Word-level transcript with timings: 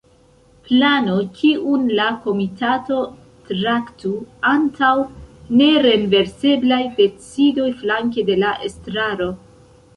Plano 0.67 1.17
kiun 1.39 1.83
la 1.99 2.07
komitato 2.23 2.97
traktu 3.51 4.15
antaŭ 4.53 4.91
nerenverseblaj 5.61 6.83
decidoj 7.01 7.71
flanke 7.85 8.29
de 8.33 8.43
la 8.45 8.59
estraro. 8.73 9.33